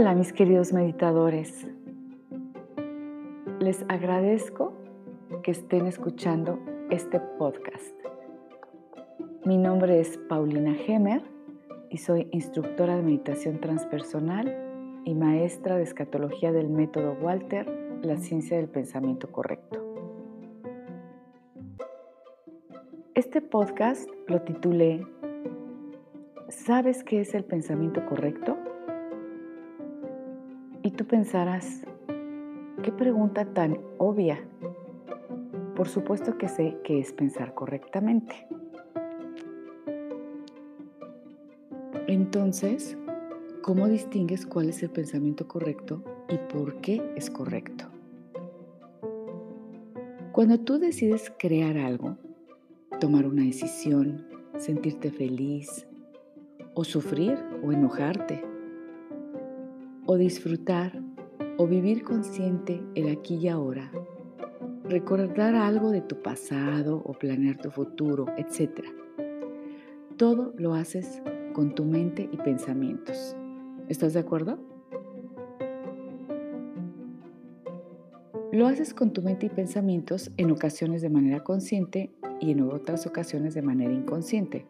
[0.00, 1.66] Hola mis queridos meditadores.
[3.58, 4.72] Les agradezco
[5.42, 7.96] que estén escuchando este podcast.
[9.44, 11.22] Mi nombre es Paulina Gemer
[11.90, 17.66] y soy instructora de meditación transpersonal y maestra de escatología del método Walter,
[18.02, 19.84] la ciencia del pensamiento correcto.
[23.16, 25.04] Este podcast lo titulé
[26.50, 28.67] ¿Sabes qué es el pensamiento correcto?
[30.98, 31.84] Tú pensarás,
[32.82, 34.44] qué pregunta tan obvia.
[35.76, 38.48] Por supuesto que sé que es pensar correctamente.
[42.08, 42.98] Entonces,
[43.62, 47.84] ¿cómo distingues cuál es el pensamiento correcto y por qué es correcto?
[50.32, 52.16] Cuando tú decides crear algo,
[52.98, 54.26] tomar una decisión,
[54.56, 55.86] sentirte feliz,
[56.74, 58.47] o sufrir o enojarte,
[60.10, 60.98] o disfrutar
[61.58, 63.92] o vivir consciente el aquí y ahora,
[64.84, 68.86] recordar algo de tu pasado o planear tu futuro, etc.
[70.16, 71.20] Todo lo haces
[71.52, 73.36] con tu mente y pensamientos.
[73.90, 74.58] ¿Estás de acuerdo?
[78.50, 83.06] Lo haces con tu mente y pensamientos en ocasiones de manera consciente y en otras
[83.06, 84.64] ocasiones de manera inconsciente.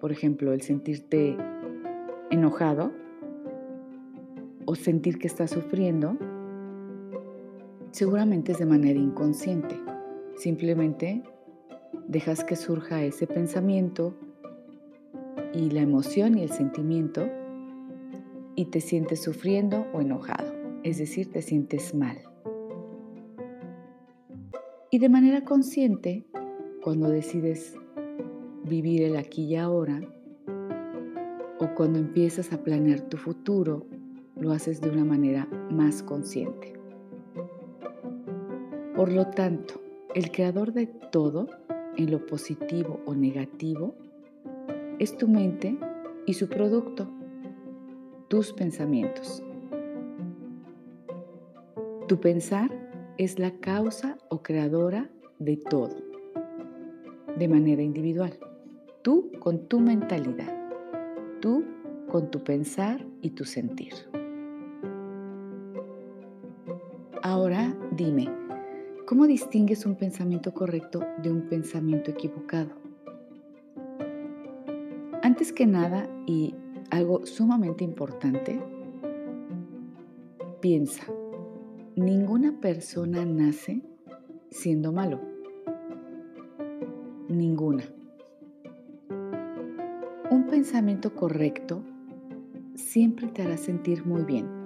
[0.00, 1.36] Por ejemplo, el sentirte
[2.30, 2.90] enojado
[4.70, 6.18] o sentir que estás sufriendo,
[7.90, 9.74] seguramente es de manera inconsciente.
[10.36, 11.22] Simplemente
[12.06, 14.14] dejas que surja ese pensamiento
[15.54, 17.26] y la emoción y el sentimiento
[18.56, 20.52] y te sientes sufriendo o enojado,
[20.82, 22.18] es decir, te sientes mal.
[24.90, 26.26] Y de manera consciente,
[26.82, 27.74] cuando decides
[28.64, 30.02] vivir el aquí y ahora,
[31.58, 33.86] o cuando empiezas a planear tu futuro
[34.40, 36.74] lo haces de una manera más consciente.
[38.94, 39.80] Por lo tanto,
[40.14, 41.48] el creador de todo,
[41.96, 43.94] en lo positivo o negativo,
[44.98, 45.78] es tu mente
[46.26, 47.08] y su producto,
[48.28, 49.42] tus pensamientos.
[52.08, 52.70] Tu pensar
[53.18, 55.96] es la causa o creadora de todo,
[57.36, 58.38] de manera individual,
[59.02, 60.56] tú con tu mentalidad,
[61.40, 61.64] tú
[62.08, 64.17] con tu pensar y tu sentir.
[67.38, 68.28] Ahora dime,
[69.06, 72.70] ¿cómo distingues un pensamiento correcto de un pensamiento equivocado?
[75.22, 76.56] Antes que nada, y
[76.90, 78.60] algo sumamente importante,
[80.60, 81.04] piensa,
[81.94, 83.82] ninguna persona nace
[84.50, 85.20] siendo malo.
[87.28, 87.84] Ninguna.
[90.28, 91.84] Un pensamiento correcto
[92.74, 94.57] siempre te hará sentir muy bien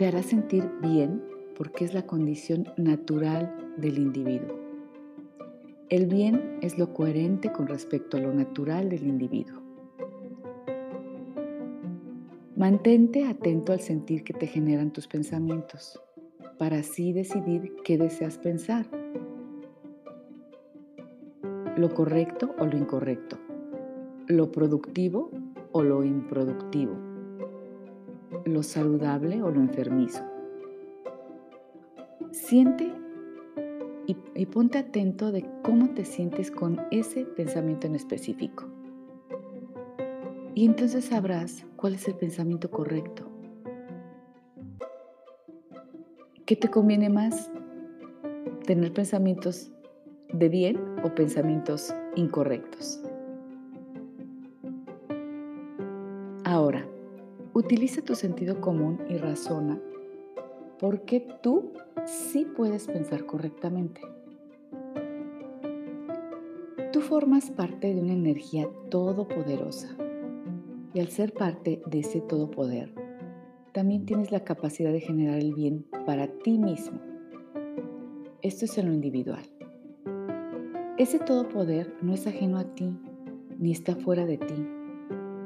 [0.00, 1.22] te hará sentir bien
[1.58, 4.56] porque es la condición natural del individuo.
[5.90, 9.60] El bien es lo coherente con respecto a lo natural del individuo.
[12.56, 16.00] Mantente atento al sentir que te generan tus pensamientos
[16.56, 18.86] para así decidir qué deseas pensar.
[21.76, 23.36] Lo correcto o lo incorrecto.
[24.28, 25.30] Lo productivo
[25.72, 27.09] o lo improductivo
[28.44, 30.22] lo saludable o lo enfermizo.
[32.32, 32.92] Siente
[34.34, 38.66] y, ponte atento de cómo te sientes con ese pensamiento en específico.
[40.54, 43.24] Y entonces sabrás cuál es el pensamiento correcto.
[46.44, 47.50] ¿Qué te conviene más?
[48.66, 49.70] ¿Tener pensamientos
[50.32, 53.00] de bien o pensamientos incorrectos?
[57.60, 59.78] Utiliza tu sentido común y razona
[60.78, 61.72] por qué tú
[62.06, 64.00] sí puedes pensar correctamente.
[66.90, 69.94] Tú formas parte de una energía todopoderosa
[70.94, 72.94] y al ser parte de ese todopoder,
[73.74, 76.98] también tienes la capacidad de generar el bien para ti mismo.
[78.40, 79.44] Esto es en lo individual.
[80.96, 82.90] Ese todopoder no es ajeno a ti
[83.58, 84.79] ni está fuera de ti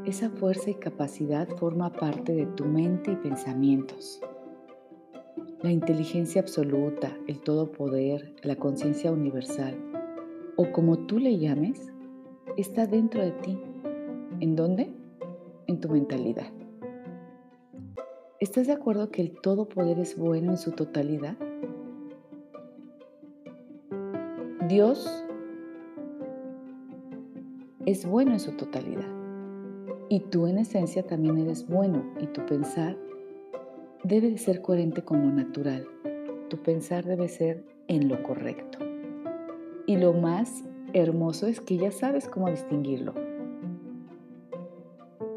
[0.07, 4.21] esa fuerza y capacidad forma parte de tu mente y pensamientos.
[5.63, 9.75] La inteligencia absoluta, el todopoder, la conciencia universal,
[10.57, 11.91] o como tú le llames,
[12.59, 13.59] está dentro de ti.
[14.41, 14.93] ¿En dónde?
[15.67, 16.53] En tu mentalidad.
[18.41, 21.37] ¿Estás de acuerdo que el todopoder es bueno en su totalidad?
[24.69, 25.25] Dios
[27.87, 29.24] es bueno en su totalidad.
[30.09, 32.97] Y tú en esencia también eres bueno y tu pensar
[34.03, 35.87] debe de ser coherente con lo natural.
[36.49, 38.79] Tu pensar debe ser en lo correcto.
[39.87, 40.63] Y lo más
[40.93, 43.15] hermoso es que ya sabes cómo distinguirlo.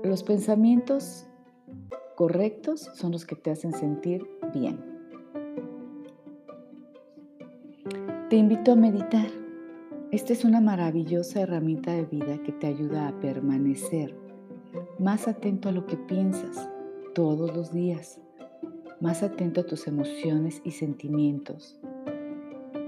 [0.03, 1.25] Los pensamientos
[2.15, 4.79] correctos son los que te hacen sentir bien.
[8.29, 9.27] Te invito a meditar.
[10.11, 14.26] Esta es una maravillosa herramienta de vida que te ayuda a permanecer
[14.99, 16.69] más atento a lo que piensas
[17.13, 18.19] todos los días,
[18.99, 21.79] más atento a tus emociones y sentimientos,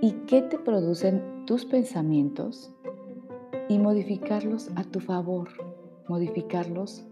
[0.01, 2.73] y qué te producen tus pensamientos
[3.67, 5.49] y modificarlos a tu favor,
[6.07, 7.05] modificarlos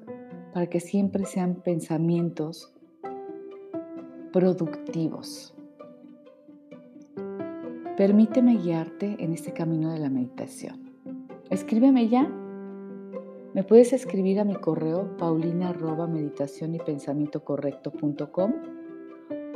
[0.53, 2.73] para que siempre sean pensamientos
[4.31, 5.53] productivos.
[7.97, 10.91] Permíteme guiarte en este camino de la meditación.
[11.49, 12.31] Escríbeme ya.
[13.57, 15.73] Me puedes escribir a mi correo paulina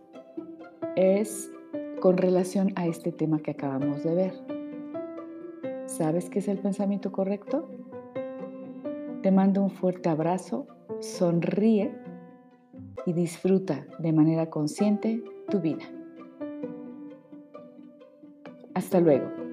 [0.97, 1.50] es
[2.01, 4.33] con relación a este tema que acabamos de ver.
[5.85, 7.69] ¿Sabes qué es el pensamiento correcto?
[9.23, 10.67] Te mando un fuerte abrazo,
[11.00, 11.95] sonríe
[13.06, 15.85] y disfruta de manera consciente tu vida.
[18.73, 19.48] Hasta luego.